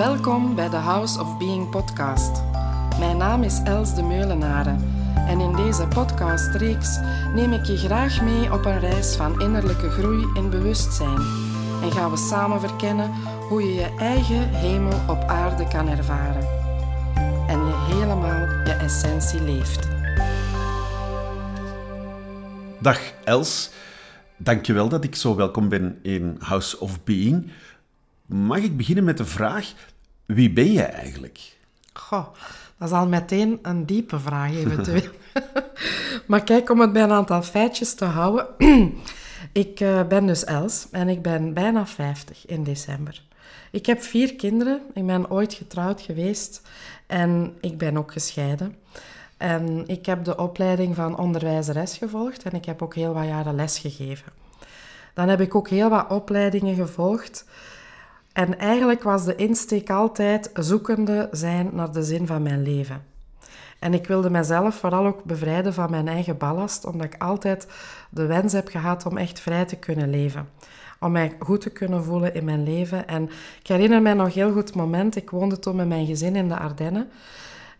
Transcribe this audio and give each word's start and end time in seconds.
Welkom 0.00 0.54
bij 0.54 0.68
de 0.68 0.76
House 0.76 1.20
of 1.20 1.38
Being 1.38 1.70
podcast. 1.70 2.42
Mijn 2.98 3.16
naam 3.16 3.42
is 3.42 3.62
Els 3.64 3.94
de 3.94 4.02
Meulenaren 4.02 4.92
en 5.14 5.40
in 5.40 5.56
deze 5.56 5.86
podcastreeks 5.86 6.98
neem 7.34 7.52
ik 7.52 7.64
je 7.64 7.76
graag 7.76 8.22
mee 8.22 8.52
op 8.52 8.64
een 8.64 8.78
reis 8.78 9.16
van 9.16 9.40
innerlijke 9.40 9.90
groei 9.90 10.26
en 10.34 10.50
bewustzijn 10.50 11.20
en 11.82 11.92
gaan 11.92 12.10
we 12.10 12.16
samen 12.16 12.60
verkennen 12.60 13.10
hoe 13.48 13.62
je 13.62 13.74
je 13.74 13.94
eigen 13.98 14.48
hemel 14.48 14.98
op 15.08 15.22
aarde 15.22 15.68
kan 15.68 15.88
ervaren 15.88 16.48
en 17.48 17.66
je 17.66 17.94
helemaal 17.94 18.64
je 18.64 18.72
essentie 18.72 19.42
leeft. 19.42 19.88
Dag 22.78 23.00
Els, 23.24 23.70
dankjewel 24.36 24.88
dat 24.88 25.04
ik 25.04 25.14
zo 25.14 25.34
welkom 25.34 25.68
ben 25.68 25.98
in 26.02 26.36
House 26.38 26.80
of 26.80 27.04
Being. 27.04 27.50
Mag 28.32 28.58
ik 28.58 28.76
beginnen 28.76 29.04
met 29.04 29.16
de 29.16 29.24
vraag, 29.24 29.72
wie 30.26 30.50
ben 30.50 30.72
jij 30.72 30.90
eigenlijk? 30.90 31.56
Goh, 31.92 32.26
dat 32.78 32.88
is 32.88 32.94
al 32.94 33.06
meteen 33.06 33.58
een 33.62 33.86
diepe 33.86 34.18
vraag 34.18 34.50
eventueel. 34.50 35.10
maar 36.26 36.44
kijk, 36.44 36.70
om 36.70 36.80
het 36.80 36.92
bij 36.92 37.02
een 37.02 37.10
aantal 37.10 37.42
feitjes 37.42 37.94
te 37.94 38.04
houden. 38.04 38.46
ik 39.52 39.80
uh, 39.80 40.06
ben 40.06 40.26
dus 40.26 40.44
Els 40.44 40.86
en 40.90 41.08
ik 41.08 41.22
ben 41.22 41.54
bijna 41.54 41.86
50 41.86 42.46
in 42.46 42.64
december. 42.64 43.22
Ik 43.70 43.86
heb 43.86 44.02
vier 44.02 44.34
kinderen. 44.34 44.80
Ik 44.94 45.06
ben 45.06 45.30
ooit 45.30 45.54
getrouwd 45.54 46.00
geweest 46.00 46.62
en 47.06 47.56
ik 47.60 47.78
ben 47.78 47.96
ook 47.96 48.12
gescheiden. 48.12 48.76
En 49.36 49.84
ik 49.86 50.06
heb 50.06 50.24
de 50.24 50.36
opleiding 50.36 50.94
van 50.94 51.18
onderwijzeres 51.18 51.96
gevolgd 51.96 52.42
en 52.42 52.52
ik 52.52 52.64
heb 52.64 52.82
ook 52.82 52.94
heel 52.94 53.12
wat 53.12 53.24
jaren 53.24 53.54
les 53.54 53.78
gegeven. 53.78 54.32
Dan 55.14 55.28
heb 55.28 55.40
ik 55.40 55.54
ook 55.54 55.68
heel 55.68 55.88
wat 55.88 56.10
opleidingen 56.10 56.74
gevolgd. 56.74 57.44
En 58.32 58.58
eigenlijk 58.58 59.02
was 59.02 59.24
de 59.24 59.36
insteek 59.36 59.90
altijd 59.90 60.50
zoekende 60.54 61.28
zijn 61.32 61.70
naar 61.72 61.92
de 61.92 62.02
zin 62.02 62.26
van 62.26 62.42
mijn 62.42 62.62
leven. 62.62 63.02
En 63.78 63.94
ik 63.94 64.06
wilde 64.06 64.30
mezelf 64.30 64.74
vooral 64.74 65.06
ook 65.06 65.24
bevrijden 65.24 65.74
van 65.74 65.90
mijn 65.90 66.08
eigen 66.08 66.36
ballast, 66.36 66.84
omdat 66.84 67.06
ik 67.06 67.22
altijd 67.22 67.66
de 68.10 68.26
wens 68.26 68.52
heb 68.52 68.68
gehad 68.68 69.06
om 69.06 69.16
echt 69.16 69.40
vrij 69.40 69.64
te 69.64 69.76
kunnen 69.76 70.10
leven. 70.10 70.48
Om 71.00 71.12
mij 71.12 71.36
goed 71.38 71.60
te 71.60 71.70
kunnen 71.70 72.04
voelen 72.04 72.34
in 72.34 72.44
mijn 72.44 72.62
leven. 72.62 73.08
En 73.08 73.30
ik 73.60 73.66
herinner 73.66 74.02
mij 74.02 74.14
nog 74.14 74.34
heel 74.34 74.52
goed 74.52 74.66
het 74.68 74.74
moment, 74.74 75.16
ik 75.16 75.30
woonde 75.30 75.58
toen 75.58 75.76
met 75.76 75.88
mijn 75.88 76.06
gezin 76.06 76.36
in 76.36 76.48
de 76.48 76.58
Ardennen. 76.58 77.10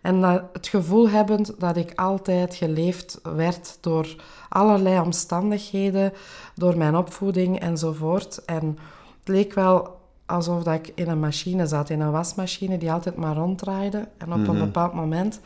En 0.00 0.22
het 0.52 0.68
gevoel 0.68 1.08
hebbend 1.08 1.60
dat 1.60 1.76
ik 1.76 1.92
altijd 1.94 2.54
geleefd 2.54 3.20
werd 3.22 3.78
door 3.80 4.16
allerlei 4.48 5.00
omstandigheden, 5.00 6.12
door 6.54 6.76
mijn 6.76 6.96
opvoeding 6.96 7.60
enzovoort. 7.60 8.44
En 8.44 8.78
het 9.18 9.28
leek 9.28 9.54
wel 9.54 9.99
alsof 10.30 10.62
dat 10.62 10.74
ik 10.74 10.92
in 10.94 11.08
een 11.08 11.20
machine 11.20 11.66
zat, 11.66 11.90
in 11.90 12.00
een 12.00 12.10
wasmachine 12.10 12.78
die 12.78 12.92
altijd 12.92 13.16
maar 13.16 13.36
ronddraaide. 13.36 14.08
En 14.18 14.32
op 14.32 14.38
een 14.38 14.42
mhm. 14.42 14.58
bepaald 14.58 14.94
moment 14.94 15.40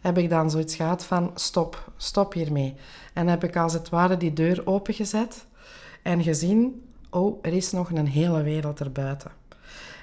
heb 0.00 0.18
ik 0.18 0.30
dan 0.30 0.50
zoiets 0.50 0.76
gehad 0.76 1.04
van 1.04 1.30
stop, 1.34 1.92
stop 1.96 2.32
hiermee. 2.32 2.74
En 3.12 3.26
heb 3.26 3.44
ik 3.44 3.56
als 3.56 3.72
het 3.72 3.88
ware 3.88 4.16
die 4.16 4.32
deur 4.32 4.62
opengezet 4.64 5.46
en 6.02 6.22
gezien, 6.22 6.82
oh, 7.10 7.38
er 7.42 7.52
is 7.52 7.72
nog 7.72 7.90
een 7.90 8.06
hele 8.06 8.42
wereld 8.42 8.80
erbuiten. 8.80 9.30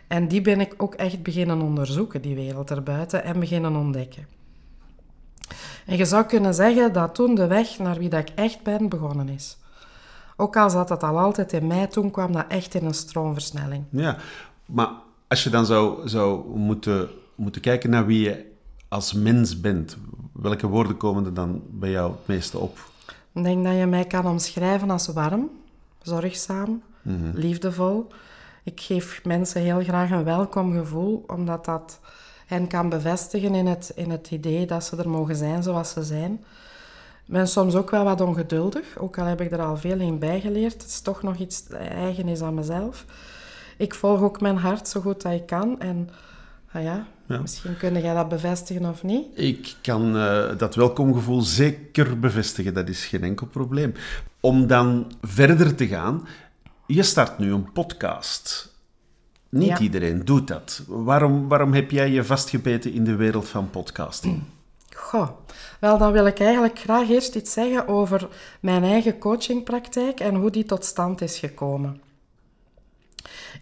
En 0.07 0.27
die 0.27 0.41
ben 0.41 0.59
ik 0.59 0.73
ook 0.77 0.93
echt 0.93 1.23
beginnen 1.23 1.61
onderzoeken, 1.61 2.21
die 2.21 2.35
wereld 2.35 2.71
erbuiten, 2.71 3.23
en 3.23 3.39
beginnen 3.39 3.75
ontdekken. 3.75 4.27
En 5.85 5.97
je 5.97 6.05
zou 6.05 6.25
kunnen 6.25 6.53
zeggen 6.53 6.93
dat 6.93 7.15
toen 7.15 7.35
de 7.35 7.47
weg 7.47 7.79
naar 7.79 7.97
wie 7.97 8.09
dat 8.09 8.19
ik 8.19 8.35
echt 8.35 8.63
ben 8.63 8.89
begonnen 8.89 9.29
is. 9.29 9.57
Ook 10.39 10.57
al 10.57 10.69
zat 10.69 10.87
dat 10.87 11.03
al 11.03 11.19
altijd 11.19 11.53
in 11.53 11.67
mij, 11.67 11.87
toen 11.87 12.11
kwam 12.11 12.31
dat 12.31 12.45
echt 12.47 12.73
in 12.73 12.85
een 12.85 12.93
stroomversnelling. 12.93 13.83
Ja, 13.89 14.17
maar 14.65 14.89
als 15.27 15.43
je 15.43 15.49
dan 15.49 15.65
zou, 15.65 16.07
zou 16.09 16.57
moeten, 16.57 17.09
moeten 17.35 17.61
kijken 17.61 17.89
naar 17.89 18.05
wie 18.05 18.21
je 18.21 18.51
als 18.87 19.13
mens 19.13 19.61
bent, 19.61 19.97
welke 20.33 20.67
woorden 20.67 20.97
komen 20.97 21.25
er 21.25 21.33
dan 21.33 21.61
bij 21.69 21.91
jou 21.91 22.11
het 22.11 22.27
meeste 22.27 22.59
op? 22.59 22.77
Ik 23.31 23.43
denk 23.43 23.63
dat 23.63 23.75
je 23.77 23.85
mij 23.85 24.05
kan 24.05 24.25
omschrijven 24.25 24.89
als 24.89 25.07
warm, 25.07 25.49
zorgzaam, 26.01 26.81
mhm. 27.01 27.31
liefdevol. 27.33 28.07
Ik 28.63 28.81
geef 28.81 29.21
mensen 29.23 29.61
heel 29.61 29.83
graag 29.83 30.11
een 30.11 30.23
welkom 30.23 30.73
gevoel, 30.73 31.23
omdat 31.27 31.65
dat 31.65 31.99
hen 32.45 32.67
kan 32.67 32.89
bevestigen 32.89 33.55
in 33.55 33.67
het, 33.67 33.91
in 33.95 34.11
het 34.11 34.31
idee 34.31 34.65
dat 34.65 34.83
ze 34.83 34.97
er 34.97 35.09
mogen 35.09 35.35
zijn 35.35 35.63
zoals 35.63 35.89
ze 35.89 36.03
zijn. 36.03 36.43
Ik 37.27 37.33
ben 37.33 37.47
soms 37.47 37.75
ook 37.75 37.89
wel 37.89 38.03
wat 38.03 38.21
ongeduldig, 38.21 38.97
ook 38.97 39.17
al 39.17 39.25
heb 39.25 39.41
ik 39.41 39.51
er 39.51 39.61
al 39.61 39.77
veel 39.77 39.99
in 39.99 40.19
bijgeleerd. 40.19 40.73
Het 40.73 40.85
is 40.85 41.01
toch 41.01 41.23
nog 41.23 41.37
iets 41.37 41.67
eigen 41.69 42.27
is 42.27 42.41
aan 42.41 42.53
mezelf. 42.53 43.05
Ik 43.77 43.95
volg 43.95 44.21
ook 44.21 44.41
mijn 44.41 44.57
hart 44.57 44.87
zo 44.87 45.01
goed 45.01 45.21
dat 45.21 45.33
ik 45.33 45.45
kan. 45.45 45.79
En 45.79 46.09
ah 46.71 46.83
ja, 46.83 47.07
ja. 47.25 47.39
misschien 47.39 47.77
kun 47.77 48.01
jij 48.01 48.13
dat 48.13 48.29
bevestigen 48.29 48.85
of 48.85 49.03
niet? 49.03 49.25
Ik 49.33 49.75
kan 49.81 50.15
uh, 50.15 50.57
dat 50.57 50.75
welkomgevoel 50.75 51.41
zeker 51.41 52.19
bevestigen, 52.19 52.73
dat 52.73 52.89
is 52.89 53.05
geen 53.05 53.23
enkel 53.23 53.47
probleem. 53.47 53.93
Om 54.39 54.67
dan 54.67 55.11
verder 55.21 55.75
te 55.75 55.87
gaan, 55.87 56.27
je 56.85 57.03
start 57.03 57.37
nu 57.37 57.51
een 57.51 57.71
podcast. 57.71 58.75
Niet 59.49 59.79
iedereen 59.79 60.25
doet 60.25 60.47
dat. 60.47 60.83
Waarom, 60.87 61.47
waarom 61.47 61.73
heb 61.73 61.91
jij 61.91 62.09
je 62.09 62.23
vastgebeten 62.23 62.93
in 62.93 63.03
de 63.03 63.15
wereld 63.15 63.47
van 63.47 63.69
podcasting? 63.69 64.43
Goh, 64.95 65.29
wel 65.79 65.97
dan 65.97 66.11
wil 66.11 66.25
ik 66.25 66.39
eigenlijk 66.39 66.79
graag 66.79 67.09
eerst 67.09 67.35
iets 67.35 67.53
zeggen 67.53 67.87
over 67.87 68.27
mijn 68.59 68.83
eigen 68.83 69.17
coachingpraktijk 69.17 70.19
en 70.19 70.35
hoe 70.35 70.49
die 70.49 70.65
tot 70.65 70.85
stand 70.85 71.21
is 71.21 71.39
gekomen. 71.39 72.01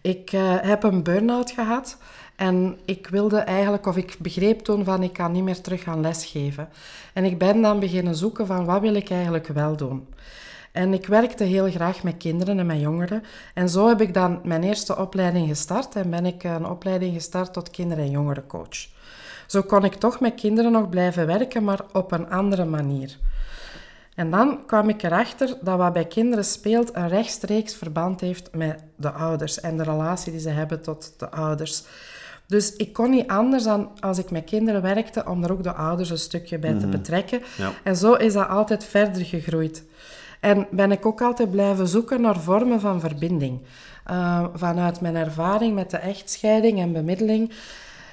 Ik 0.02 0.32
uh, 0.32 0.56
heb 0.62 0.84
een 0.84 1.04
burn-out 1.04 1.52
gehad 1.52 1.98
en 2.36 2.78
ik 2.86 3.08
wilde 3.08 3.38
eigenlijk, 3.38 3.86
of 3.86 3.98
ik 3.98 4.16
begreep 4.20 4.60
toen 4.60 4.84
van 4.84 5.04
ik 5.04 5.14
kan 5.14 5.32
niet 5.32 5.44
meer 5.44 5.62
terug 5.62 5.84
gaan 5.84 6.02
lesgeven. 6.02 6.70
En 7.14 7.24
ik 7.24 7.38
ben 7.38 7.62
dan 7.62 7.80
beginnen 7.80 8.16
zoeken 8.16 8.48
van 8.48 8.66
wat 8.66 8.82
wil 8.82 8.96
ik 8.96 9.10
eigenlijk 9.10 9.48
wel 9.48 9.76
doen. 9.76 10.08
En 10.72 10.94
ik 10.94 11.06
werkte 11.06 11.44
heel 11.44 11.70
graag 11.70 12.04
met 12.04 12.18
kinderen 12.18 12.60
en 12.60 12.66
met 12.66 12.80
jongeren. 12.80 13.24
En 13.54 13.70
zo 13.70 13.88
heb 13.88 14.02
ik 14.02 14.14
dan 14.14 14.40
mijn 14.44 14.64
eerste 14.64 14.98
opleiding 14.98 15.48
gestart 15.48 15.96
en 15.96 16.10
ben 16.10 16.26
ik 16.26 16.44
een 16.44 16.68
opleiding 16.68 17.14
gestart 17.14 17.54
tot 17.54 17.70
kinder- 17.70 17.98
en 17.98 18.10
jongerencoach. 18.10 18.88
Zo 19.48 19.62
kon 19.62 19.84
ik 19.84 19.94
toch 19.94 20.20
met 20.20 20.36
kinderen 20.36 20.72
nog 20.72 20.90
blijven 20.90 21.28
werken, 21.28 21.64
maar 21.64 21.80
op 21.94 22.12
een 22.12 22.30
andere 22.30 22.66
manier. 22.66 23.18
En 24.16 24.32
dan 24.32 24.66
kwam 24.66 24.90
ik 24.90 25.04
erachter 25.04 25.58
dat 25.62 25.78
wat 25.78 25.94
bij 25.94 26.06
kinderen 26.06 26.46
speelt 26.46 26.96
een 26.96 27.08
rechtstreeks 27.08 27.76
verband 27.76 28.22
heeft 28.22 28.50
met 28.54 28.84
de 28.96 29.12
ouders 29.12 29.60
en 29.60 29.78
de 29.78 29.84
relatie 29.84 30.32
die 30.32 30.42
ze 30.42 30.50
hebben 30.50 30.82
tot 30.82 31.14
de 31.18 31.30
ouders. 31.30 31.84
Dus 32.48 32.76
ik 32.76 32.94
kon 32.94 33.10
niet 33.10 33.28
anders 33.28 33.64
dan 33.64 33.90
als 34.00 34.18
ik 34.18 34.32
met 34.32 34.44
kinderen 34.44 34.82
werkte 34.82 35.26
om 35.26 35.44
er 35.44 35.52
ook 35.52 35.64
de 35.64 35.74
ouders 35.74 36.10
een 36.10 36.18
stukje 36.18 36.60
bij 36.60 36.74
te 36.74 36.86
mhm. 36.86 36.90
betrekken. 36.90 37.42
En 37.84 37.96
zo 37.96 38.14
is 38.14 38.34
dat 38.34 38.48
altijd 38.48 38.84
verder 38.84 39.26
gegroeid. 39.26 39.84
En 40.40 40.68
ben 40.72 40.92
ik 40.92 41.06
ook 41.06 41.22
altijd 41.22 41.52
blijven 41.52 41.88
zoeken 41.88 42.22
naar 42.22 42.40
vormen 42.40 42.80
van 42.80 43.00
verbinding. 43.00 43.62
Uh, 44.12 44.46
vanuit 44.54 45.02
mijn 45.02 45.16
ervaring 45.16 45.76
met 45.76 45.90
de 45.90 45.98
echtscheiding 45.98 46.80
en 46.80 46.94
bemiddeling 46.94 47.52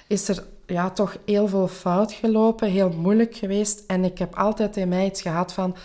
is 0.06 0.28
er 0.28 0.44
ja, 0.67 0.91
toch 0.91 1.17
heel 1.25 1.49
veel 1.49 1.69
fout 1.69 2.12
gelopen, 2.12 2.71
heel 2.71 2.91
moeilijk 2.91 3.37
geweest. 3.37 3.83
En 3.87 4.05
ik 4.05 4.19
heb 4.19 4.34
altijd 4.34 4.77
in 4.77 4.89
mij 4.89 5.06
iets 5.06 5.23
gehad 5.23 5.53
van, 5.53 5.77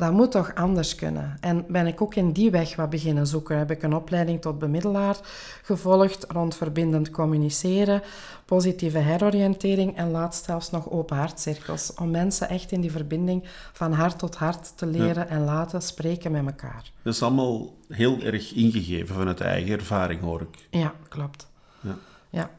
dat 0.00 0.12
moet 0.12 0.30
toch 0.30 0.54
anders 0.54 0.94
kunnen. 0.94 1.36
En 1.40 1.64
ben 1.68 1.86
ik 1.86 2.00
ook 2.02 2.14
in 2.14 2.32
die 2.32 2.50
weg 2.50 2.76
wat 2.76 2.90
beginnen 2.90 3.26
zoeken. 3.26 3.58
Heb 3.58 3.70
ik 3.70 3.82
een 3.82 3.94
opleiding 3.94 4.40
tot 4.40 4.58
bemiddelaar 4.58 5.16
gevolgd 5.62 6.24
rond 6.28 6.56
verbindend 6.56 7.10
communiceren, 7.10 8.02
positieve 8.44 8.98
heroriëntering 8.98 9.96
en 9.96 10.10
laatst 10.10 10.44
zelfs 10.44 10.70
nog 10.70 10.90
open 10.90 11.16
hartcirkels. 11.16 11.94
Om 11.94 12.10
mensen 12.10 12.48
echt 12.48 12.72
in 12.72 12.80
die 12.80 12.90
verbinding 12.90 13.44
van 13.72 13.92
hart 13.92 14.18
tot 14.18 14.36
hart 14.36 14.72
te 14.76 14.86
leren 14.86 15.28
en 15.28 15.44
laten 15.44 15.82
spreken 15.82 16.32
met 16.32 16.46
elkaar. 16.46 16.90
Dat 17.02 17.14
is 17.14 17.22
allemaal 17.22 17.74
heel 17.88 18.20
erg 18.20 18.54
ingegeven 18.54 19.14
vanuit 19.14 19.40
eigen 19.40 19.72
ervaring, 19.72 20.20
hoor 20.20 20.40
ik. 20.40 20.66
Ja, 20.70 20.94
klopt. 21.08 21.46
Ja. 21.80 21.96
ja. 22.30 22.50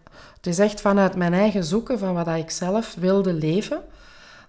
Het 0.41 0.53
is 0.53 0.59
echt 0.59 0.81
vanuit 0.81 1.15
mijn 1.15 1.33
eigen 1.33 1.63
zoeken 1.63 1.99
van 1.99 2.13
wat 2.13 2.27
ik 2.27 2.49
zelf 2.49 2.95
wilde 2.99 3.33
leven 3.33 3.81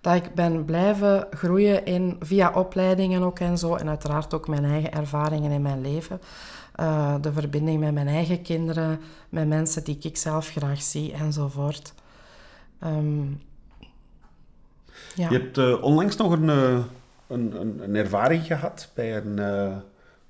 dat 0.00 0.14
ik 0.14 0.34
ben 0.34 0.64
blijven 0.64 1.26
groeien 1.30 1.84
in, 1.84 2.16
via 2.20 2.52
opleidingen 2.54 3.22
ook 3.22 3.38
en 3.38 3.58
zo. 3.58 3.74
En 3.74 3.88
uiteraard 3.88 4.34
ook 4.34 4.48
mijn 4.48 4.64
eigen 4.64 4.92
ervaringen 4.92 5.50
in 5.50 5.62
mijn 5.62 5.80
leven. 5.80 6.20
Uh, 6.80 7.14
de 7.20 7.32
verbinding 7.32 7.80
met 7.80 7.92
mijn 7.92 8.08
eigen 8.08 8.42
kinderen, 8.42 9.00
met 9.28 9.48
mensen 9.48 9.84
die 9.84 9.98
ik 10.00 10.16
zelf 10.16 10.48
graag 10.48 10.82
zie 10.82 11.12
enzovoort. 11.12 11.94
Um, 12.84 13.40
ja. 15.14 15.30
Je 15.30 15.38
hebt 15.38 15.58
uh, 15.58 15.82
onlangs 15.82 16.16
nog 16.16 16.32
een, 16.32 16.48
uh, 16.48 16.78
een, 17.26 17.60
een, 17.60 17.80
een, 17.82 17.94
ervaring 17.94 18.46
gehad 18.46 18.90
bij 18.94 19.16
een, 19.16 19.38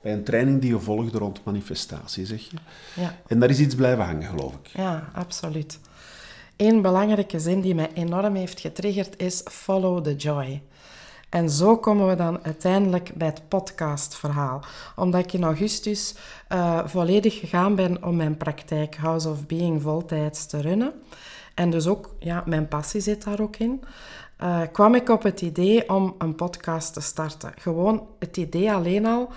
bij 0.02 0.12
een 0.12 0.24
training 0.24 0.60
die 0.60 0.70
je 0.70 0.80
volgde 0.80 1.18
rond 1.18 1.44
manifestatie, 1.44 2.26
zeg 2.26 2.40
je. 2.40 2.56
Ja. 2.94 3.14
En 3.26 3.40
daar 3.40 3.50
is 3.50 3.58
iets 3.58 3.74
blijven 3.74 4.04
hangen, 4.04 4.28
geloof 4.28 4.54
ik. 4.54 4.66
Ja, 4.66 5.08
absoluut. 5.14 5.78
Een 6.56 6.82
belangrijke 6.82 7.40
zin 7.40 7.60
die 7.60 7.74
mij 7.74 7.90
enorm 7.94 8.34
heeft 8.34 8.60
getriggerd 8.60 9.22
is 9.22 9.40
follow 9.44 10.04
the 10.04 10.16
joy. 10.16 10.62
En 11.28 11.50
zo 11.50 11.76
komen 11.76 12.08
we 12.08 12.14
dan 12.14 12.44
uiteindelijk 12.44 13.10
bij 13.14 13.26
het 13.26 13.48
podcastverhaal. 13.48 14.64
Omdat 14.96 15.24
ik 15.24 15.32
in 15.32 15.44
augustus 15.44 16.14
uh, 16.52 16.86
volledig 16.86 17.38
gegaan 17.38 17.74
ben 17.74 18.04
om 18.04 18.16
mijn 18.16 18.36
praktijk 18.36 18.96
House 18.96 19.28
of 19.28 19.46
Being 19.46 19.82
voltijds 19.82 20.46
te 20.46 20.60
runnen. 20.60 20.92
En 21.54 21.70
dus 21.70 21.86
ook, 21.86 22.14
ja, 22.18 22.42
mijn 22.46 22.68
passie 22.68 23.00
zit 23.00 23.24
daar 23.24 23.40
ook 23.40 23.56
in. 23.56 23.82
Uh, 24.42 24.60
kwam 24.72 24.94
ik 24.94 25.08
op 25.08 25.22
het 25.22 25.40
idee 25.40 25.88
om 25.88 26.14
een 26.18 26.34
podcast 26.34 26.92
te 26.92 27.00
starten. 27.00 27.52
Gewoon 27.58 28.06
het 28.18 28.36
idee 28.36 28.72
alleen 28.72 29.06
al 29.06 29.32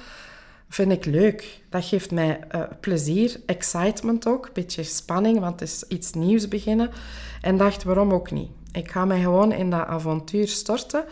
vind 0.70 0.92
ik 0.92 1.06
leuk. 1.06 1.62
Dat 1.70 1.86
geeft 1.86 2.12
mij 2.12 2.40
uh, 2.52 2.62
plezier, 2.80 3.40
excitement 3.46 4.28
ook, 4.28 4.46
een 4.46 4.54
beetje 4.54 4.84
spanning, 4.84 5.40
want 5.40 5.60
het 5.60 5.70
is 5.70 5.84
iets 5.88 6.14
nieuws 6.14 6.48
beginnen. 6.48 6.92
En 7.42 7.58
dacht, 7.58 7.84
waarom 7.84 8.14
ook 8.14 8.32
niet? 8.32 8.50
Ik 8.72 8.92
ga 8.92 9.06
mij 9.06 9.20
gewoon 9.20 9.52
in 9.52 9.70
dat 9.70 9.86
avontuur 9.88 10.48
storten. 10.48 11.04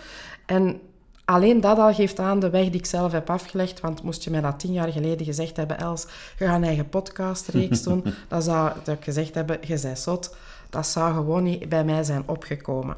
En 0.46 0.82
alleen 1.26 1.62
dat 1.62 1.78
al 1.78 1.94
geeft 1.94 2.20
aan 2.20 2.40
de 2.40 2.50
weg 2.50 2.64
die 2.64 2.80
ik 2.80 2.86
zelf 2.86 3.12
heb 3.12 3.30
afgelegd. 3.30 3.80
Want 3.80 4.04
moest 4.04 4.24
je 4.24 4.30
mij 4.30 4.42
dat 4.42 4.60
tien 4.60 4.74
jaar 4.74 4.92
geleden 4.92 5.26
gezegd 5.26 5.58
hebben, 5.58 5.78
Els, 5.78 6.08
je 6.38 6.46
gaat 6.46 6.56
een 6.56 6.64
eigen 6.64 6.90
podcastreeks 6.90 7.84
doen, 7.84 8.04
dan 8.28 8.42
zou 8.42 8.72
ik 8.86 9.04
gezegd 9.04 9.36
hebben, 9.36 9.58
je 9.62 9.80
bent 9.82 10.00
zot. 10.00 10.36
Dat 10.70 10.88
zou 10.88 11.14
gewoon 11.14 11.44
niet 11.44 11.70
bij 11.70 11.84
mij 11.84 12.04
zijn 12.04 12.24
opgekomen. 12.26 12.96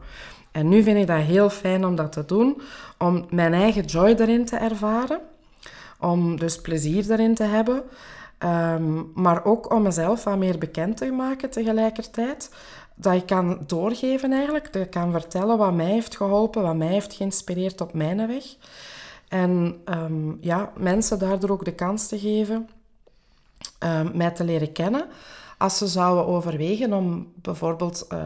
En 0.51 0.69
nu 0.69 0.83
vind 0.83 0.97
ik 0.97 1.07
dat 1.07 1.21
heel 1.21 1.49
fijn 1.49 1.85
om 1.85 1.95
dat 1.95 2.11
te 2.11 2.25
doen, 2.25 2.61
om 2.97 3.25
mijn 3.29 3.53
eigen 3.53 3.85
joy 3.85 4.15
erin 4.17 4.45
te 4.45 4.55
ervaren, 4.55 5.19
om 6.05 6.39
dus 6.39 6.61
plezier 6.61 7.11
erin 7.11 7.35
te 7.35 7.43
hebben, 7.43 7.83
ehm, 8.37 9.03
maar 9.13 9.45
ook 9.45 9.73
om 9.73 9.81
mezelf 9.81 10.23
wat 10.23 10.37
meer 10.37 10.57
bekend 10.57 10.97
te 10.97 11.11
maken 11.11 11.49
tegelijkertijd 11.49 12.49
dat 12.95 13.13
ik 13.13 13.25
kan 13.25 13.59
doorgeven 13.67 14.31
eigenlijk. 14.31 14.73
Dat 14.73 14.81
ik 14.81 14.89
kan 14.89 15.11
vertellen 15.11 15.57
wat 15.57 15.73
mij 15.73 15.85
heeft 15.85 16.15
geholpen, 16.17 16.61
wat 16.61 16.75
mij 16.75 16.87
heeft 16.87 17.13
geïnspireerd 17.13 17.81
op 17.81 17.93
mijn 17.93 18.27
weg. 18.27 18.43
En 19.27 19.81
um, 19.85 20.37
ja, 20.41 20.71
mensen 20.77 21.19
daardoor 21.19 21.49
ook 21.49 21.65
de 21.65 21.75
kans 21.75 22.07
te 22.07 22.19
geven 22.19 22.69
um, 23.83 24.11
mij 24.13 24.31
te 24.31 24.43
leren 24.43 24.71
kennen. 24.71 25.05
Als 25.57 25.77
ze 25.77 25.87
zouden 25.87 26.27
overwegen 26.27 26.93
om 26.93 27.31
bijvoorbeeld 27.35 28.07
uh, 28.13 28.19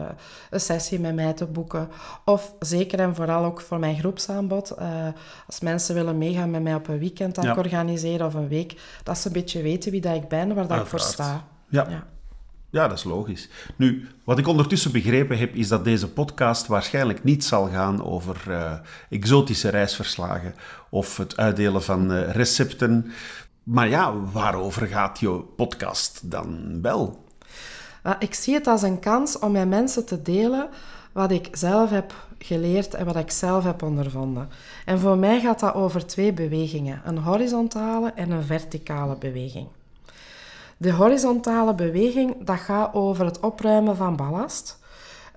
een 0.50 0.60
sessie 0.60 1.00
met 1.00 1.14
mij 1.14 1.32
te 1.32 1.46
boeken. 1.46 1.88
Of 2.24 2.54
zeker 2.58 2.98
en 2.98 3.14
vooral 3.14 3.44
ook 3.44 3.60
voor 3.60 3.78
mijn 3.78 3.98
groepsaanbod. 3.98 4.74
Uh, 4.78 5.06
als 5.46 5.60
mensen 5.60 5.94
willen 5.94 6.18
meegaan 6.18 6.50
met 6.50 6.62
mij 6.62 6.74
op 6.74 6.88
een 6.88 6.98
weekend 6.98 7.34
dat 7.34 7.44
ja. 7.44 7.50
ik 7.50 7.58
organiseer 7.58 8.24
of 8.24 8.34
een 8.34 8.48
week. 8.48 8.80
Dat 9.02 9.18
ze 9.18 9.26
een 9.26 9.32
beetje 9.32 9.62
weten 9.62 9.90
wie 9.90 10.00
dat 10.00 10.14
ik 10.14 10.28
ben, 10.28 10.54
waar 10.54 10.66
dat 10.66 10.80
ik 10.80 10.86
voor 10.86 11.00
sta. 11.00 11.44
ja. 11.68 11.86
ja. 11.88 12.06
Ja, 12.70 12.88
dat 12.88 12.98
is 12.98 13.04
logisch. 13.04 13.48
Nu, 13.76 14.08
wat 14.24 14.38
ik 14.38 14.46
ondertussen 14.46 14.92
begrepen 14.92 15.38
heb, 15.38 15.54
is 15.54 15.68
dat 15.68 15.84
deze 15.84 16.08
podcast 16.08 16.66
waarschijnlijk 16.66 17.24
niet 17.24 17.44
zal 17.44 17.68
gaan 17.68 18.04
over 18.04 18.36
uh, 18.48 18.72
exotische 19.10 19.68
reisverslagen 19.68 20.54
of 20.90 21.16
het 21.16 21.36
uitdelen 21.36 21.82
van 21.82 22.12
uh, 22.12 22.30
recepten. 22.30 23.12
Maar 23.62 23.88
ja, 23.88 24.14
waarover 24.32 24.86
gaat 24.86 25.20
je 25.20 25.30
podcast 25.56 26.30
dan 26.30 26.78
wel? 26.82 27.24
Ik 28.18 28.34
zie 28.34 28.54
het 28.54 28.66
als 28.66 28.82
een 28.82 28.98
kans 28.98 29.38
om 29.38 29.52
met 29.52 29.68
mensen 29.68 30.06
te 30.06 30.22
delen 30.22 30.68
wat 31.12 31.30
ik 31.30 31.48
zelf 31.52 31.90
heb 31.90 32.14
geleerd 32.38 32.94
en 32.94 33.04
wat 33.04 33.16
ik 33.16 33.30
zelf 33.30 33.64
heb 33.64 33.82
ondervonden. 33.82 34.48
En 34.84 34.98
voor 34.98 35.18
mij 35.18 35.40
gaat 35.40 35.60
dat 35.60 35.74
over 35.74 36.06
twee 36.06 36.32
bewegingen: 36.32 37.02
een 37.04 37.18
horizontale 37.18 38.12
en 38.14 38.30
een 38.30 38.42
verticale 38.44 39.16
beweging. 39.16 39.66
De 40.76 40.92
horizontale 40.92 41.74
beweging, 41.74 42.44
dat 42.44 42.58
gaat 42.58 42.94
over 42.94 43.24
het 43.24 43.40
opruimen 43.40 43.96
van 43.96 44.16
ballast. 44.16 44.79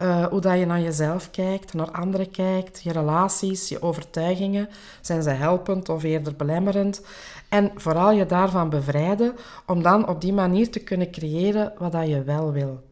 Uh, 0.02 0.26
hoe 0.26 0.42
dat 0.42 0.60
je 0.60 0.66
naar 0.66 0.82
jezelf 0.82 1.32
kijkt, 1.32 1.74
naar 1.74 1.92
anderen 1.92 2.32
kijkt, 2.32 2.84
je 2.84 2.92
relaties, 2.92 3.70
je 3.70 3.82
overtuigingen. 3.82 4.70
Zijn 5.02 5.24
ze 5.24 5.30
helpend 5.30 5.90
of 5.90 6.04
eerder 6.04 6.36
belemmerend? 6.36 7.02
En 7.50 7.72
vooral 7.76 8.12
je 8.12 8.26
daarvan 8.26 8.70
bevrijden 8.70 9.36
om 9.66 9.84
dan 9.84 10.08
op 10.08 10.22
die 10.22 10.34
manier 10.34 10.72
te 10.72 10.80
kunnen 10.80 11.12
creëren 11.12 11.74
wat 11.78 11.92
dat 11.92 12.08
je 12.08 12.24
wel 12.24 12.52
wil. 12.52 12.84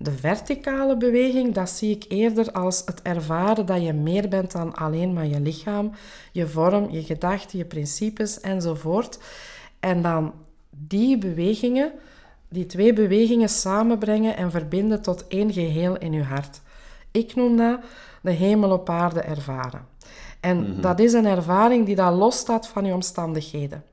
De 0.00 0.12
verticale 0.12 0.96
beweging, 0.96 1.54
dat 1.54 1.70
zie 1.70 1.94
ik 1.94 2.04
eerder 2.08 2.52
als 2.52 2.82
het 2.84 3.02
ervaren 3.02 3.66
dat 3.66 3.82
je 3.82 3.92
meer 3.92 4.28
bent 4.28 4.52
dan 4.52 4.74
alleen 4.74 5.12
maar 5.12 5.26
je 5.26 5.40
lichaam, 5.40 5.92
je 6.32 6.46
vorm, 6.46 6.90
je 6.90 7.02
gedachten, 7.02 7.58
je 7.58 7.64
principes 7.64 8.40
enzovoort. 8.40 9.18
En 9.80 10.02
dan 10.02 10.32
die 10.70 11.18
bewegingen, 11.18 11.92
die 12.48 12.66
twee 12.66 12.92
bewegingen 12.92 13.48
samenbrengen 13.48 14.36
en 14.36 14.50
verbinden 14.50 15.02
tot 15.02 15.26
één 15.28 15.52
geheel 15.52 15.98
in 15.98 16.12
je 16.12 16.22
hart. 16.22 16.60
Ik 17.10 17.34
noem 17.34 17.56
dat 17.56 17.80
de 18.22 18.30
hemel 18.30 18.70
op 18.70 18.90
aarde 18.90 19.20
ervaren. 19.20 19.86
En 20.40 20.70
mhm. 20.70 20.80
dat 20.80 20.98
is 21.00 21.12
een 21.12 21.26
ervaring 21.26 21.86
die 21.86 21.96
daar 21.96 22.12
losstaat 22.12 22.68
van 22.68 22.84
je 22.84 22.92
omstandigheden. 22.92 23.84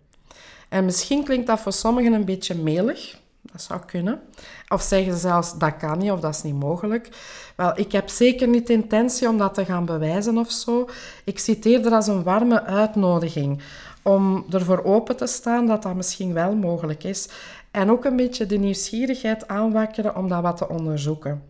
En 0.69 0.85
misschien 0.85 1.23
klinkt 1.23 1.47
dat 1.47 1.59
voor 1.59 1.73
sommigen 1.73 2.13
een 2.13 2.25
beetje 2.25 2.55
melig. 2.55 3.23
Dat 3.51 3.61
zou 3.61 3.79
kunnen. 3.85 4.19
Of 4.67 4.81
zeggen 4.81 5.13
ze 5.13 5.19
zelfs, 5.19 5.57
dat 5.57 5.77
kan 5.77 5.97
niet 5.97 6.11
of 6.11 6.19
dat 6.19 6.35
is 6.35 6.41
niet 6.41 6.59
mogelijk. 6.59 7.09
Wel, 7.55 7.79
ik 7.79 7.91
heb 7.91 8.09
zeker 8.09 8.47
niet 8.47 8.67
de 8.67 8.73
intentie 8.73 9.29
om 9.29 9.37
dat 9.37 9.53
te 9.53 9.65
gaan 9.65 9.85
bewijzen 9.85 10.37
of 10.37 10.51
zo. 10.51 10.89
Ik 11.23 11.39
zie 11.39 11.55
het 11.55 11.65
eerder 11.65 11.91
als 11.91 12.07
een 12.07 12.23
warme 12.23 12.63
uitnodiging 12.63 13.61
om 14.01 14.45
ervoor 14.49 14.83
open 14.83 15.15
te 15.15 15.27
staan 15.27 15.65
dat 15.67 15.83
dat 15.83 15.95
misschien 15.95 16.33
wel 16.33 16.55
mogelijk 16.55 17.03
is. 17.03 17.29
En 17.75 17.89
ook 17.89 18.05
een 18.05 18.15
beetje 18.15 18.45
de 18.45 18.57
nieuwsgierigheid 18.57 19.47
aanwakkeren 19.47 20.15
om 20.15 20.27
dat 20.27 20.41
wat 20.41 20.57
te 20.57 20.69
onderzoeken. 20.69 21.43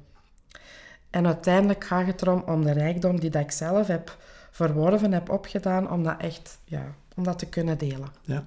En 1.09 1.25
uiteindelijk 1.25 1.83
gaat 1.83 2.07
het 2.07 2.21
erom 2.21 2.43
om 2.45 2.63
de 2.63 2.71
rijkdom 2.71 3.19
die 3.19 3.29
dat 3.29 3.41
ik 3.41 3.51
zelf 3.51 3.87
heb 3.87 4.17
verworven, 4.51 5.11
heb 5.11 5.29
opgedaan, 5.29 5.91
om 5.91 6.03
dat 6.03 6.15
echt 6.17 6.59
ja, 6.63 6.95
om 7.15 7.23
dat 7.23 7.39
te 7.39 7.45
kunnen 7.45 7.77
delen. 7.77 8.07
Ja. 8.21 8.43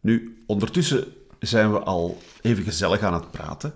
Nu, 0.00 0.42
ondertussen 0.46 1.04
zijn 1.38 1.72
we 1.72 1.78
al 1.78 2.18
even 2.40 2.64
gezellig 2.64 3.02
aan 3.02 3.14
het 3.14 3.30
praten. 3.30 3.74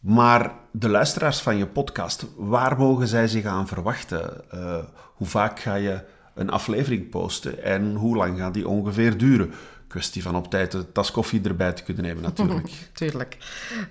Maar 0.00 0.52
de 0.70 0.88
luisteraars 0.88 1.40
van 1.40 1.56
je 1.56 1.66
podcast, 1.66 2.26
waar 2.36 2.78
mogen 2.78 3.08
zij 3.08 3.28
zich 3.28 3.44
aan 3.44 3.68
verwachten? 3.68 4.44
Uh, 4.54 4.78
hoe 5.14 5.26
vaak 5.26 5.60
ga 5.60 5.74
je 5.74 6.00
een 6.34 6.50
aflevering 6.50 7.10
posten 7.10 7.62
en 7.62 7.94
hoe 7.94 8.16
lang 8.16 8.38
gaat 8.38 8.54
die 8.54 8.68
ongeveer 8.68 9.18
duren? 9.18 9.52
Kwestie 9.92 10.22
van 10.22 10.36
op 10.36 10.50
tijd 10.50 10.74
een 10.74 10.92
tas 10.92 11.10
koffie 11.10 11.40
erbij 11.44 11.72
te 11.72 11.82
kunnen 11.82 12.04
nemen, 12.04 12.22
natuurlijk. 12.22 12.70
Tuurlijk. 12.94 13.36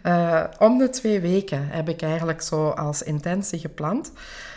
Uh, 0.03 0.43
om 0.59 0.77
de 0.77 0.89
twee 0.89 1.19
weken 1.19 1.67
heb 1.67 1.89
ik 1.89 2.01
eigenlijk 2.01 2.41
zo 2.41 2.69
als 2.69 3.03
intentie 3.03 3.59
gepland. 3.59 4.11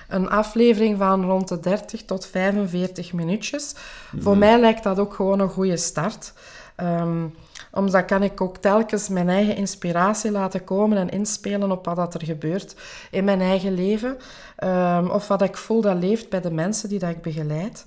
Een 0.08 0.28
aflevering 0.28 0.98
van 0.98 1.24
rond 1.24 1.48
de 1.48 1.60
30 1.60 2.02
tot 2.02 2.26
45 2.26 3.12
minuutjes. 3.12 3.74
Voor 4.18 4.36
mhm. 4.36 4.38
mij 4.38 4.60
lijkt 4.60 4.82
dat 4.82 4.98
ook 4.98 5.14
gewoon 5.14 5.40
een 5.40 5.48
goede 5.48 5.76
start. 5.76 6.32
Um, 6.76 7.34
omdat 7.72 8.04
kan 8.04 8.22
ik 8.22 8.40
ook 8.40 8.56
telkens 8.56 9.08
mijn 9.08 9.28
eigen 9.28 9.56
inspiratie 9.56 10.30
laten 10.30 10.64
komen 10.64 10.98
en 10.98 11.08
inspelen 11.10 11.70
op 11.70 11.86
wat 11.86 12.14
er 12.14 12.24
gebeurt 12.24 12.76
in 13.10 13.24
mijn 13.24 13.40
eigen 13.40 13.74
leven. 13.74 14.16
Um, 14.64 15.10
of 15.10 15.28
wat 15.28 15.42
ik 15.42 15.56
voel 15.56 15.80
dat 15.80 15.98
leeft 15.98 16.28
bij 16.28 16.40
de 16.40 16.50
mensen 16.50 16.88
die 16.88 16.98
dat 16.98 17.10
ik 17.10 17.22
begeleid. 17.22 17.84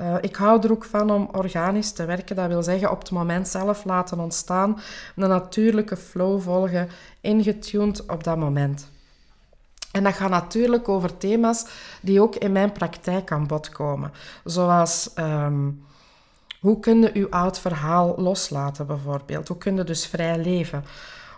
Uh, 0.00 0.14
ik 0.20 0.36
hou 0.36 0.62
er 0.62 0.70
ook 0.70 0.84
van 0.84 1.10
om 1.10 1.28
organisch 1.32 1.92
te 1.92 2.04
werken. 2.04 2.36
Dat 2.36 2.48
wil 2.48 2.62
zeggen 2.62 2.90
op 2.90 2.98
het 2.98 3.10
moment 3.10 3.48
zelf 3.48 3.84
laten 3.84 4.18
ontstaan. 4.18 4.80
Een 5.16 5.28
natuurlijke 5.28 5.96
flow 5.96 6.40
volgen, 6.40 6.88
ingetuned 7.20 8.06
op 8.06 8.24
dat 8.24 8.36
moment. 8.36 8.88
En 9.92 10.02
dat 10.04 10.14
gaat 10.14 10.30
natuurlijk 10.30 10.88
over 10.88 11.16
thema's 11.16 11.66
die 12.02 12.22
ook 12.22 12.34
in 12.34 12.52
mijn 12.52 12.72
praktijk 12.72 13.32
aan 13.32 13.46
bod 13.46 13.68
komen. 13.68 14.12
Zoals 14.44 15.10
um, 15.18 15.84
hoe 16.60 16.80
kun 16.80 17.00
je 17.00 17.10
je 17.14 17.30
oud 17.30 17.58
verhaal 17.58 18.14
loslaten 18.16 18.86
bijvoorbeeld? 18.86 19.48
Hoe 19.48 19.58
kun 19.58 19.76
je 19.76 19.84
dus 19.84 20.06
vrij 20.06 20.38
leven? 20.38 20.84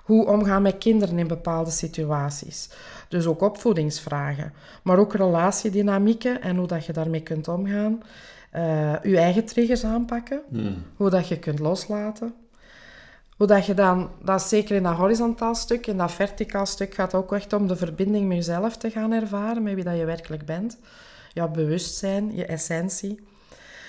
Hoe 0.04 0.26
omgaan 0.26 0.62
met 0.62 0.78
kinderen 0.78 1.18
in 1.18 1.26
bepaalde 1.26 1.70
situaties? 1.70 2.68
Dus 3.08 3.26
ook 3.26 3.40
opvoedingsvragen, 3.40 4.52
maar 4.82 4.98
ook 4.98 5.14
relatiedynamieken 5.14 6.42
en 6.42 6.56
hoe 6.56 6.66
dat 6.66 6.86
je 6.86 6.92
daarmee 6.92 7.22
kunt 7.22 7.48
omgaan. 7.48 8.02
Uh, 8.56 9.02
je 9.02 9.18
eigen 9.18 9.44
triggers 9.44 9.84
aanpakken, 9.84 10.42
hmm. 10.50 10.82
hoe 10.96 11.10
dat 11.10 11.28
je 11.28 11.38
kunt 11.38 11.58
loslaten. 11.58 12.34
Hoe 13.36 13.46
dat 13.46 13.66
je 13.66 13.74
dan, 13.74 14.10
dat 14.22 14.40
is 14.40 14.48
zeker 14.48 14.76
in 14.76 14.82
dat 14.82 14.96
horizontaal 14.96 15.54
stuk, 15.54 15.86
in 15.86 15.96
dat 15.96 16.12
verticaal 16.12 16.66
stuk 16.66 16.94
gaat 16.94 17.14
ook 17.14 17.32
echt 17.32 17.52
om 17.52 17.66
de 17.66 17.76
verbinding 17.76 18.28
met 18.28 18.36
jezelf 18.36 18.76
te 18.76 18.90
gaan 18.90 19.12
ervaren, 19.12 19.62
met 19.62 19.74
wie 19.74 19.84
dat 19.84 19.96
je 19.96 20.04
werkelijk 20.04 20.46
bent. 20.46 20.78
Jouw 21.32 21.48
bewustzijn, 21.48 22.34
je 22.34 22.46
essentie. 22.46 23.20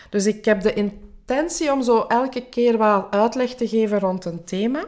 Dus 0.09 0.25
ik 0.25 0.45
heb 0.45 0.61
de 0.61 0.73
intentie 0.73 1.71
om 1.71 1.83
zo 1.83 2.05
elke 2.07 2.45
keer 2.49 2.77
wat 2.77 3.07
uitleg 3.09 3.55
te 3.55 3.67
geven 3.67 3.99
rond 3.99 4.25
een 4.25 4.43
thema. 4.43 4.83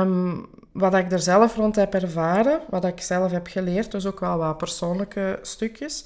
Um, 0.00 0.48
wat 0.72 0.94
ik 0.94 1.12
er 1.12 1.20
zelf 1.20 1.56
rond 1.56 1.76
heb 1.76 1.94
ervaren, 1.94 2.60
wat 2.68 2.84
ik 2.84 3.00
zelf 3.00 3.30
heb 3.30 3.46
geleerd, 3.46 3.90
dus 3.90 4.06
ook 4.06 4.20
wel 4.20 4.38
wat 4.38 4.58
persoonlijke 4.58 5.38
stukjes. 5.42 6.04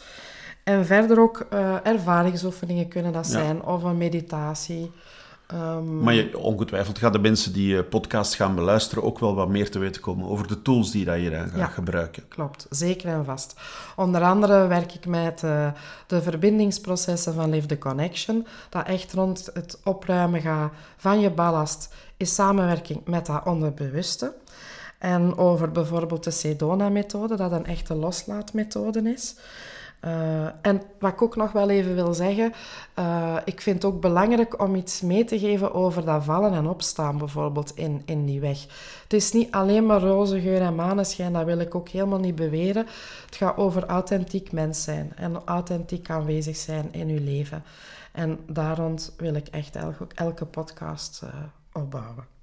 En 0.70 0.86
verder 0.86 1.20
ook 1.20 1.46
uh, 1.52 1.86
ervaringsoefeningen 1.86 2.88
kunnen 2.88 3.12
dat 3.12 3.26
zijn, 3.26 3.62
of 3.62 3.82
een 3.82 3.98
meditatie, 3.98 4.90
Ehm, 5.52 6.02
Maar 6.02 6.14
je, 6.14 6.38
ongetwijfeld 6.38 6.98
gaan 6.98 7.12
de 7.12 7.18
mensen 7.18 7.52
die 7.52 7.74
je 7.74 7.84
podcast 7.84 8.34
gaan 8.34 8.54
beluisteren 8.54 9.04
ook 9.04 9.18
wel 9.18 9.34
wat 9.34 9.48
meer 9.48 9.70
te 9.70 9.78
weten 9.78 10.02
komen 10.02 10.28
over 10.28 10.46
de 10.48 10.62
tools 10.62 10.90
die 10.90 11.10
je 11.10 11.30
dan 11.30 11.48
gaat 11.48 11.58
Ja. 11.58 11.66
gebruiken. 11.66 12.28
Klopt, 12.28 12.66
zeker 12.70 13.08
en 13.08 13.24
vast. 13.24 13.60
Onder 13.96 14.22
andere 14.22 14.66
werk 14.66 14.94
ik 14.94 15.06
met 15.06 15.42
eh, 15.42 15.66
de 16.06 16.22
verbindingsprocessen 16.22 17.34
van 17.34 17.50
Live 17.50 17.66
the 17.66 17.78
Connection, 17.78 18.46
dat 18.68 18.86
echt 18.86 19.12
rond 19.12 19.50
het 19.54 19.80
opruimen 19.84 20.40
gaat 20.40 20.72
van 20.96 21.20
je 21.20 21.30
ballast 21.30 21.94
in 22.16 22.26
samenwerking 22.26 23.00
met 23.04 23.26
dat 23.26 23.44
onderbewuste. 23.44 24.34
En 24.98 25.36
over 25.36 25.72
bijvoorbeeld 25.72 26.24
de 26.24 26.30
Sedona-methode, 26.30 27.36
dat 27.36 27.52
een 27.52 27.66
echte 27.66 27.94
loslaatmethode 27.94 29.12
is. 29.12 29.34
Eh, 30.00 30.44
en 30.62 30.82
wat 30.98 31.12
ik 31.12 31.22
ook 31.22 31.36
nog 31.36 31.52
wel 31.52 31.70
even 31.70 31.94
wil 31.94 32.14
zeggen, 32.14 32.52
eh, 32.94 33.36
ik 33.44 33.60
vind 33.60 33.82
het 33.82 33.92
ook 33.92 34.00
belangrijk 34.00 34.62
om 34.62 34.74
iets 34.74 35.00
mee 35.00 35.24
te 35.24 35.38
geven 35.38 35.74
over 35.74 36.04
dat 36.04 36.24
vallen 36.24 36.52
en 36.52 36.66
opstaan 36.66 37.18
bijvoorbeeld 37.18 37.76
in, 37.76 38.02
in 38.04 38.26
die 38.26 38.40
weg. 38.40 38.58
Het 39.02 39.12
is 39.12 39.32
niet 39.32 39.50
alleen 39.50 39.86
maar 39.86 40.00
roze 40.00 40.40
geur 40.40 40.60
en 40.60 40.74
maneschijn, 40.74 41.32
dat 41.32 41.44
wil 41.44 41.58
ik 41.58 41.74
ook 41.74 41.88
helemaal 41.88 42.18
niet 42.18 42.34
beweren. 42.34 42.86
Het 43.26 43.36
gaat 43.36 43.56
over 43.56 43.86
authentiek 43.86 44.52
mens 44.52 44.82
zijn 44.82 45.12
en 45.16 45.44
authentiek 45.44 46.10
aanwezig 46.10 46.56
zijn 46.56 46.92
in 46.92 47.08
uw 47.08 47.24
leven. 47.24 47.64
En 48.12 48.38
daar 48.46 48.76
rond 48.76 49.14
wil 49.16 49.34
ik 49.34 49.48
echt 49.48 49.76
elke, 49.76 50.06
elke 50.14 50.44
podcast 50.44 51.20
eh, 51.22 51.30
opbouwen. 51.72 52.39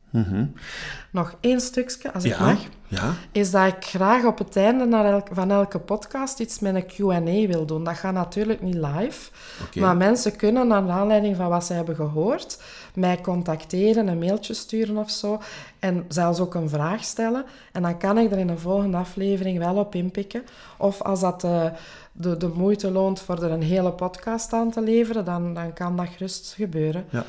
Nog 1.11 1.35
één 1.39 1.61
stukje, 1.61 2.13
als 2.13 2.23
ik 2.23 2.39
mag 2.39 2.59
ja. 2.87 3.13
is 3.31 3.51
dat 3.51 3.67
ik 3.67 3.85
graag 3.85 4.25
op 4.25 4.37
het 4.37 4.55
einde 4.55 5.23
van 5.31 5.51
elke 5.51 5.79
podcast 5.79 6.39
iets 6.39 6.59
met 6.59 6.75
een 6.75 6.85
Q&A 6.85 7.47
wil 7.47 7.65
doen. 7.65 7.83
Dat 7.83 7.97
gaat 7.97 8.13
natuurlijk 8.13 8.61
niet 8.61 8.75
live, 8.75 9.29
maar 9.73 9.97
mensen 9.97 10.35
kunnen 10.35 10.67
naar 10.67 10.89
aanleiding 10.89 11.35
van 11.35 11.49
wat 11.49 11.65
ze 11.65 11.73
hebben 11.73 11.95
gehoord 11.95 12.57
mij 12.97 13.21
contacteren, 13.21 14.07
een 14.07 14.19
mailtje 14.19 14.53
sturen 14.53 14.97
of 14.97 15.09
zo 15.09 15.41
en 15.79 16.05
zelfs 16.07 16.39
ook 16.39 16.53
een 16.55 16.69
vraag 16.69 17.03
stellen. 17.03 17.45
En 17.71 17.81
dan 17.81 17.97
kan 17.97 18.17
ik 18.17 18.31
er 18.31 18.37
in 18.37 18.49
een 18.49 18.59
volgende 18.59 18.97
aflevering 18.97 19.59
wel 19.59 19.75
op 19.75 19.95
inpikken. 19.95 20.43
Of 20.77 21.01
als 21.01 21.19
dat 21.19 21.41
de, 21.41 21.71
de, 22.11 22.37
de 22.37 22.47
moeite 22.47 22.91
loont 22.91 23.19
voor 23.19 23.43
er 23.43 23.51
een 23.51 23.63
hele 23.63 23.91
podcast 23.91 24.53
aan 24.53 24.71
te 24.71 24.81
leveren, 24.81 25.25
dan, 25.25 25.53
dan 25.53 25.73
kan 25.73 25.95
dat 25.95 26.07
gerust 26.07 26.53
gebeuren. 26.57 27.05
Ja. 27.09 27.25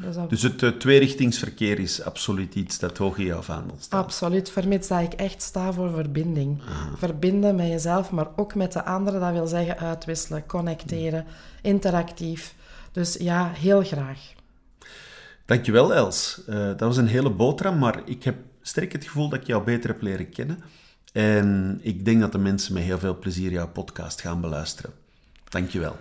Dus 0.00 0.16
Dus 0.28 0.42
het 0.42 0.62
eh, 0.62 0.70
tweerichtingsverkeer 0.70 1.78
is 1.78 2.02
absoluut 2.02 2.54
iets 2.54 2.78
dat 2.78 2.98
hoog 2.98 3.18
in 3.18 3.24
jouw 3.24 3.42
vaandel 3.42 3.76
staat. 3.80 4.04
Absoluut, 4.04 4.50
vermits 4.50 4.88
dat 4.88 5.00
ik 5.00 5.12
echt 5.12 5.42
sta 5.42 5.72
voor 5.72 5.90
verbinding. 5.90 6.62
Verbinden 6.96 7.56
met 7.56 7.68
jezelf, 7.68 8.10
maar 8.10 8.28
ook 8.36 8.54
met 8.54 8.72
de 8.72 8.84
anderen. 8.84 9.20
Dat 9.20 9.32
wil 9.32 9.46
zeggen 9.46 9.78
uitwisselen, 9.78 10.46
connecteren, 10.46 11.26
interactief. 11.62 12.54
Dus 12.92 13.14
ja, 13.14 13.50
heel 13.54 13.82
graag. 13.82 14.32
Dankjewel, 15.44 15.94
Els. 15.94 16.42
Eh, 16.46 16.56
dat 16.56 16.80
was 16.80 16.96
een 16.96 17.06
hele 17.06 17.30
boterham, 17.30 17.78
maar 17.78 18.02
ik 18.04 18.22
heb 18.24 18.36
sterk 18.62 18.92
het 18.92 19.04
gevoel 19.04 19.28
dat 19.28 19.40
ik 19.40 19.46
jou 19.46 19.64
beter 19.64 19.90
heb 19.90 20.02
leren 20.02 20.30
kennen. 20.30 20.58
En 21.12 21.78
ik 21.82 22.04
denk 22.04 22.20
dat 22.20 22.32
de 22.32 22.38
mensen 22.38 22.74
met 22.74 22.82
heel 22.82 22.98
veel 22.98 23.18
plezier 23.18 23.50
jouw 23.50 23.68
podcast 23.68 24.20
gaan 24.20 24.40
beluisteren. 24.40 24.92
Dankjewel. 25.48 25.96